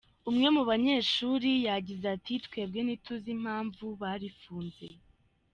[0.29, 4.87] Umwe mu banyeshuri yagize ati "Twebwe ntituzi n’impamvu barifunze.